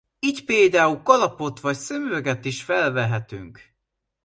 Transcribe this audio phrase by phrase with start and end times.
[0.19, 3.75] Így például kalapot vagy szemüveget is felvehetünk.